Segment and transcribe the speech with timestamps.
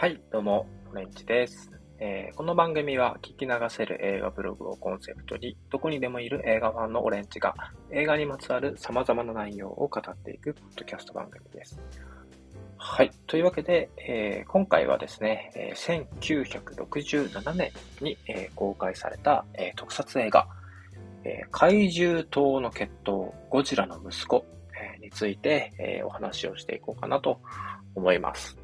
[0.00, 1.70] はい、どうも、オレンジです。
[1.98, 7.54] えーこの番組は聞き流せる映画ブログをコンセプトに、どこにでもいる映画ファンのオレンジが
[7.90, 11.78] 映画にまつわる様々な内容を語っていくポッドキャスト番組です。
[12.78, 13.10] はい。
[13.26, 17.70] というわけで、えー今回はですね、えー1967年
[18.00, 20.48] に、えー公開された、え特撮映画、
[21.24, 24.46] え怪獣島の決闘、ゴジラの息子、
[24.96, 27.38] えについて、えお話をしていこうかなと
[27.94, 28.59] 思います。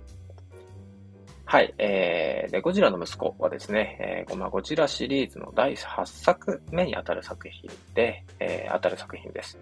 [1.48, 1.72] はい。
[1.78, 9.56] えー、で、ゴジラの息子はですね、えー、このゴジラシリーズの第8作目に当たる作品で、えー当たる作品です。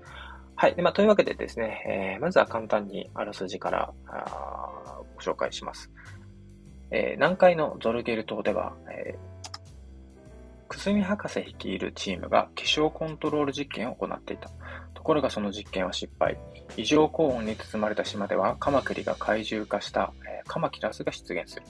[0.56, 0.74] はい。
[0.74, 5.90] で、まあ、というわけでですね、えーまずは簡単にあらすじからあーご紹介します。
[6.90, 9.34] えー南海のゾルゲル島では、えー
[10.66, 14.50] くすみ博士率いるチームが気象コントロール実験を行っていた。
[14.94, 16.38] ところがその実験は失敗。
[16.78, 21.62] 異常高温に包まれた島ではカマキリが怪獣化した、えーカマキラスが出現する。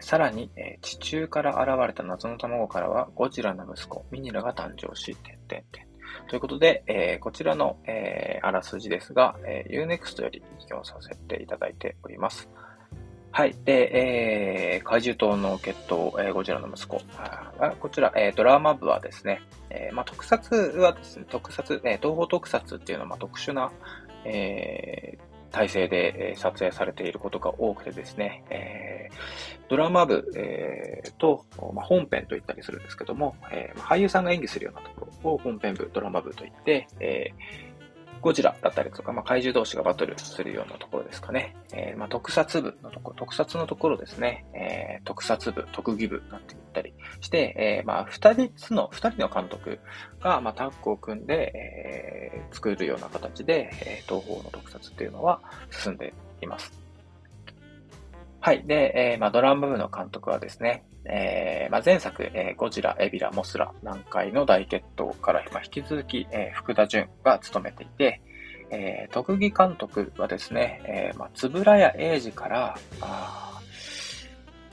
[0.00, 5.86] さらに、え地中から現れた謎の卵からはゴジラの息子ミニラが誕生し、点々点。
[6.28, 12.48] ということで、えこちらの、えあらすじですが、えー Unext より引用させていただいております。
[13.32, 13.54] はい。
[13.64, 17.00] で、えー怪獣島の決闘、えーゴジラの息子。
[17.16, 23.70] あこちら、えードラマ部はですね、えーまあ、特撮はですね、特撮、えー東方特撮っていうのは、まあ、特殊な、
[24.24, 29.08] えー体制でえ撮影されていることが多くてですね、え
[29.68, 37.69] ドラマ部、えーと、ま、本編と言ったりするんですけども、え俳優さんが演技するようなところを本編部、ドラマ部と言って、えー
[38.20, 41.56] ゴジラだったりとか、まあ、怪獣同士がバトルするようなところですかね。
[41.72, 44.44] えーまあ、特撮部のところ、特撮のところですね。
[44.54, 49.80] えー特撮部、特技部なんて言ったりして、えーまあ、二つの、二人の監督
[50.20, 55.40] が、まあ、タッグを組んで、えー作るような形で、えー東方の特撮っていうのは
[55.70, 56.12] 進んで
[56.42, 56.89] います。
[58.42, 58.64] はい。
[58.66, 68.22] で、えーまあ、ドラム部の監督はですね、えーまあ、前作、えーゴジラ、エビラ、モスラ、南海の大決闘から、まあ、引き続き、えー福田淳が務めていて、
[68.70, 73.60] えー特技監督はですね、えーまあ、つぶらや英二から、あ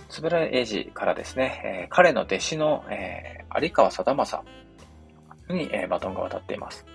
[0.08, 4.44] つぶらや英二からですね、えー彼の弟子の、えー有川貞正
[5.50, 6.86] に、えーバトンが渡っています。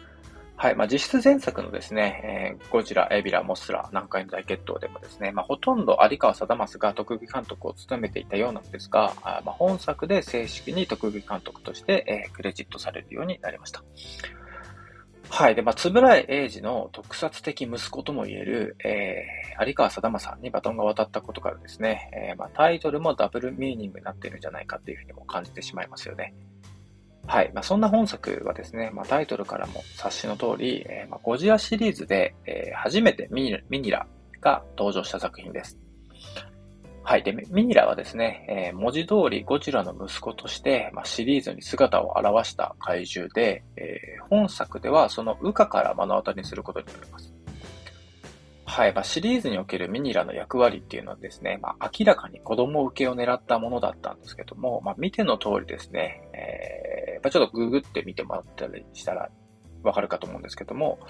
[0.56, 0.76] はい。
[0.76, 13.82] まあ、実質前作のですね、えーゴジラ、エビラ、モスラ、南海の大決闘でもですね、まあ、ほとんど有川貞正が特技監督を務めていたようなんですが、あまあ、本作で正式に特技監督として、えークレジットされるようになりました。
[15.34, 15.54] はい。
[15.54, 26.34] で、まあ、つぶらい英二の特撮的息子とも言える、えー、有川貞正にバトンが渡ったことからですね、えーまあ、タイトルもダブルミーニングになっているんじゃないかっていうふうにも感じてしまいますよね。
[27.26, 27.50] はい。
[27.54, 34.06] まあ、そんな本作はですね、まあ、タイトルからも察しの通り、えーまあ、ゴジラシリーズで、えー初めてミニラ
[34.40, 35.78] が登場した作品です。
[37.04, 37.22] はい。
[37.22, 47.41] で、ミニラはですね、えー文字通りゴジラの息子として、まあ、シリーズに姿を現した怪獣で、えー本作ではその羽化から目の当たりにすることになります。
[48.74, 48.94] はい。
[48.94, 59.28] まあ、シリーズにおけるミニラの役割っていうのはですね、まあ、明らかに子供受けを狙ったものだったんですけども、まあ、見ての通りですね、えーま、ちょっとググって見てもらったりしたら
[59.82, 61.00] わかるかと思うんですけども、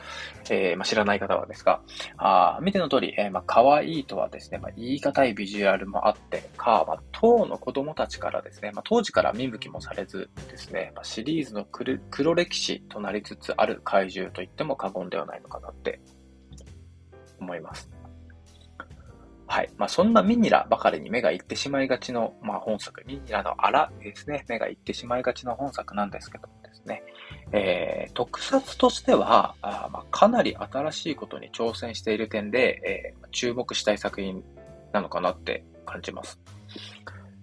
[0.50, 1.82] えーまあ、知らない方はですが、
[2.16, 16.00] あ見ての通り、えーまあ、可愛いとはですね、まあ、言い難いビジュアルもあってか、まあ、当の子供たちからですね、まあ、当時から見向きもされずですね、まあ、シリーズの黒歴史となりつつある怪獣と言っても過言ではないのかなって
[17.42, 17.90] 思います。
[19.46, 19.70] はい。
[19.76, 27.02] まあ、そんなミニラばかりに目がいってしまいがちの、まあ、本作、ミニラのあらですね、目がいってしまいがちの本作なんですけどもですね、
[27.52, 34.42] えー特撮としては、あまあ、かなり新しいことに挑戦している点で、えー注目したい作品
[34.92, 36.38] なのかなって感じます。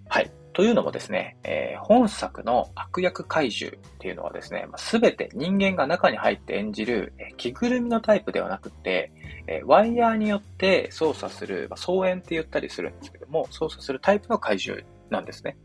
[0.07, 0.31] はい。
[0.53, 9.11] というのもですね、えー本作の悪役怪獣っていうのはですね、すべて人間が中に入って演じる、え着ぐるみのタイプではなくて、
[9.51, 15.57] えワイヤーによって操作する、まあ、操演って言ったりするんですけども、操作するタイプの怪獣なんですね。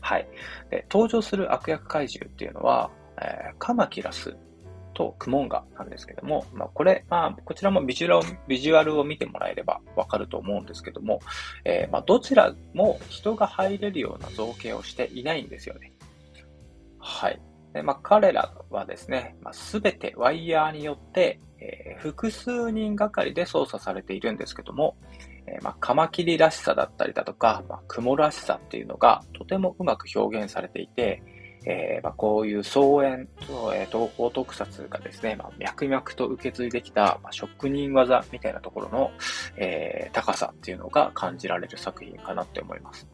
[0.00, 0.28] はい。
[0.70, 2.90] で登場する悪役怪獣っていうのは、
[3.20, 4.36] えーカマキラス
[4.94, 11.20] とクモンガなんですけども、まあ、これ、まあ、こちらもビジュアルビジュアルを見てもらえればわかると思うんですけども、
[11.64, 15.92] えーまあ、どちらも人が入れるような造形をしていないんですよね。
[16.98, 17.40] はい。
[17.74, 24.96] でまあ、彼らはですね、まあ、てワイヤーによって、えー複数人がかりで操作されているんですけども、
[25.46, 31.22] えーまあ、カマキリらしさだったりだとか、まあ、雲らしさっていうのがとてもうまく表現されていて、
[31.64, 39.10] えー、まあ、こういう草園と、えー、東方特撮がですね、まあ、脈々と受け継いできた、まあ、職人技みたいなところの、
[39.56, 43.08] えー、高さっていうのが感じられる作品かなって思います。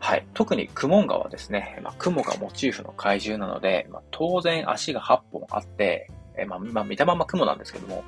[0.00, 0.26] はい。
[0.34, 8.04] 特にクモンガはですね、まあ、雲がモチーフの怪獣なので、まあ、当然足が8本あって、えー、まあ、ま、見たまま雲なんですけども、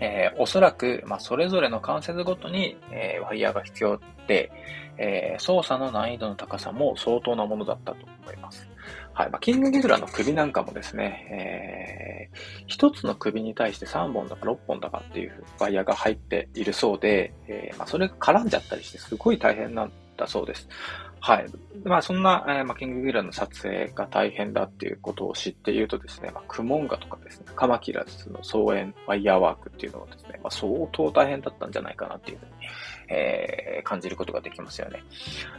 [0.00, 4.50] えー、おそらく、まあ、それぞれの関節ごとに、えー、ワイヤーが必要で、
[4.98, 8.68] えー、操作の難易度の高さも相当なものだったと思います。
[9.14, 9.30] はい。
[9.30, 20.68] まあ、キングギドラの首なんかもですね、えー、一つの首に対して3本だか6本だかっていうワイヤーが入っているそうで、えー、まあ、それが絡んじゃったりしてすごい大変なんだそうです。
[21.20, 21.46] はい。
[21.84, 32.52] まあ、そんな、えー、まあ、キングギラの撮影が大変だっていうことを知っているとですね、まあ、クモンガとかですね、カマキラスの草園、ワイヤーワークっていうのはですね、まあ、相当大変だったんじゃないかなっていうふうに、
[33.08, 35.04] えー、感じることができますよね。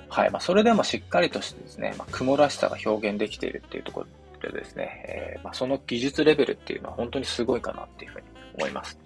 [0.10, 0.32] はい。
[0.32, 8.28] まあ、それでもしっかりとしてですね、まあ、雲らしさが表現できているっていうところでですね、えー、まあ、その技術レベルっていうのは本当にすごいかなっていうふうに
[8.58, 9.00] 思います。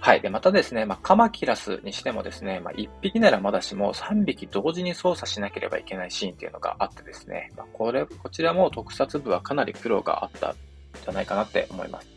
[0.00, 0.20] はい。
[0.20, 10.54] で、またですね、まあ、カマキラスにしてもですね、まあ、1匹ならまだしも3匹同時に操作しなければいけないシーンっていうのがあってですね、まあ、これ、こちらも特撮部はかなり苦労があったん
[11.02, 12.16] じゃないかなって思います。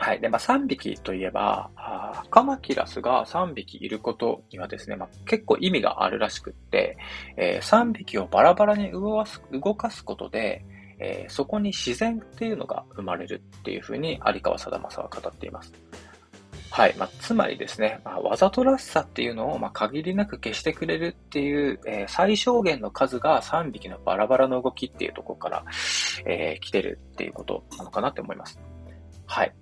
[0.00, 0.20] はい。
[0.20, 6.96] で、まあ、3匹といえば、あカマキラスが3匹いることにはですね、まあ、結構意味があるらしくって、
[7.36, 10.64] えー、3匹をバラバラに動かす動かすことで、
[11.00, 15.72] えー、そこに自然っていうのが生まれるっていうふうに有川貞正は語っています。
[16.78, 16.94] はい。
[16.96, 25.64] まあ、つまりですね、まあ、わざとらしさっていうのを、まあ、限りなく消してくれるっていう、えー、最小限の数が3匹のバラバラの動きっていうところから、
[26.24, 28.60] えー、来てるっていうことなのかなって思います。
[29.26, 29.52] はい。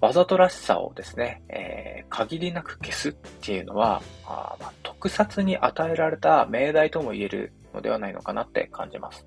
[0.00, 9.24] わざとらしさをですね、えー、限りなく消すっていうのは、あまあ、特撮に与えられた命題とも言えるのではないのかなって感じます。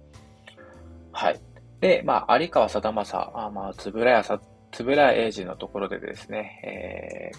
[1.13, 1.39] はい。
[1.79, 4.03] で、まあ、有川貞正、あまあ、つぶ
[4.85, 7.37] らやさつぶら英二のところでですね、え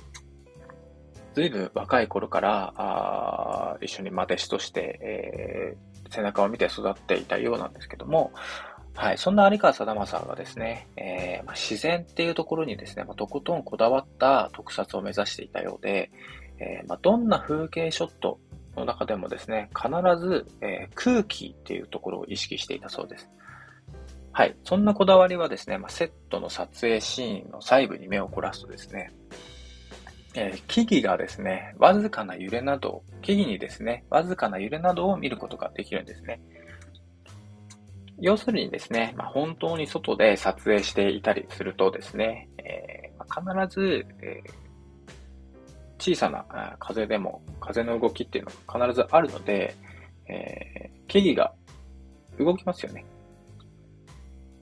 [1.32, 8.32] ー、ずいぶん若い頃からあ一緒にま弟子として、えー、背中を見て育っていたようなんですけども、
[8.94, 16.10] はい、そんな有川貞正がですね、えーまあ、自然っていうところにですね、まあ、とことんこだわった特撮を目指していたようで、
[16.58, 18.38] えーまあ、どんな風景ショット
[18.76, 19.88] の中でもですね、必
[20.20, 23.30] ず、えー、空気っていうところを意識していたそうです。
[24.40, 24.56] はい。
[24.64, 29.12] そんなこだわりはですね、まあ、セットの撮影シーンの細部に目を凝らすとですね、
[30.34, 36.40] えー、木々がですね、わずかな揺れなど、木々にですね、わずかな揺れなどを見ることができるんですね。
[38.18, 44.52] 要するにですね、まあ、本当に外で撮影していたりするとですね、えーまあ、必ず、えー、
[45.98, 49.76] 小さな風でも、風の動きっていうのが必ずあるので、
[50.28, 51.52] えー、木々が
[52.38, 53.04] 動きますよね。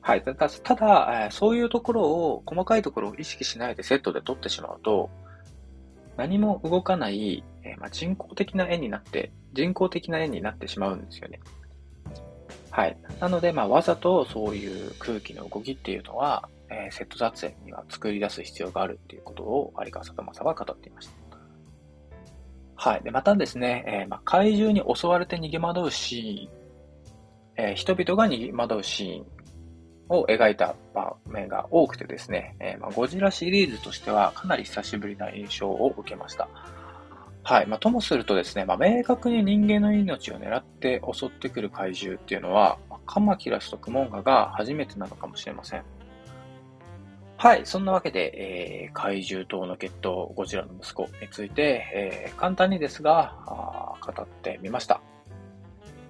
[0.08, 0.22] はい。
[0.22, 5.10] ただ、ただえ、そういうところを、細かいところを意識しないでセットで撮ってしまうと、
[6.16, 11.40] 何も動かない、え、まあ、人工的な絵になって、人工的な絵になってしまうんですよね。
[12.70, 12.96] はい。
[13.20, 21.12] なので、まあ、わざとそういう空気の動きっていうのは、えー、セット撮影には作り出す必要があるっていうことを有川里正は語っていました。
[22.76, 23.02] はい。
[23.02, 29.37] で、またですね、えー、まあ、怪獣に襲われて逃げ惑うシーン、えー、人々が逃げ惑うシーン
[30.08, 36.48] を描いた場面が多くてですね、えー、まあ、ゴジラシリーズとしてはかなり久しぶりな印象を受けました。
[37.42, 37.66] はい。
[37.66, 45.82] まあ、ともするとですね、まあ、明確に人間の命を狙って襲ってくる怪獣っていうのは、まあ、カマキラスとクモンガが初めてなのかもしれません。
[47.38, 47.62] はい。
[47.64, 55.00] そんなわけで、えー、怪獣島の決闘、ゴジラの息子について、えー、簡単にですが語ってみました。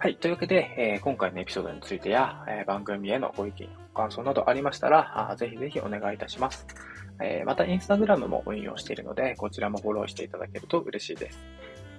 [0.00, 0.14] はい。
[0.14, 6.64] というわけで、えー、今回のエピソードについてや、えー、番組へのご意見、ご感想などありましたら、あぜひぜひお願いいたします。
[7.20, 11.40] えー、また、インスタグラムも運用しているので、こちらもフォローしていただけると嬉しいです。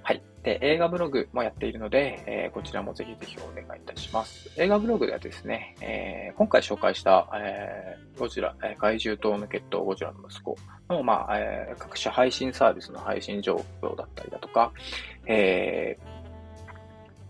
[0.02, 0.24] はい。
[0.44, 4.50] で、映画ブログもやっているので、えー、こちらもぜひぜひお願いいたします。
[4.56, 10.56] 映画ブログではですね、えー、今回紹介した、えー、ゴジラ、え、怪獣島の決闘ゴジラの息子
[10.88, 14.72] の、まあ、えー、各種配信サービスの配信状況だったりだとか、
[15.28, 16.19] えー、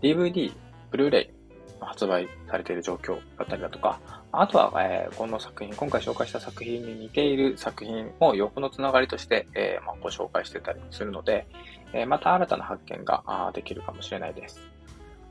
[0.02, 0.52] DVD、
[0.90, 1.40] ブルーレイ
[1.80, 4.00] 発売されている状況だったりだとか、
[4.32, 11.46] あとは、えー、この作品、今回紹介した作品に似ている作品を横のつながりとして、えーまあ、ご紹介してたりするので、
[11.92, 14.60] えー、また新たな発見ができるかもしれないです。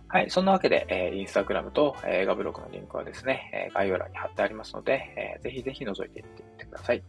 [0.08, 0.30] はい。
[0.32, 7.04] そんなわけで、えー、インスタグラムと、え、映画ブログのリンクはですね、え、概要欄に貼ってありますので、えー、ぜひぜひ覗いていってみてください。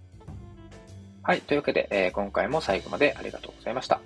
[1.22, 1.40] はい。
[1.40, 4.02] というわけで、え、今回も最後までありがとうございました。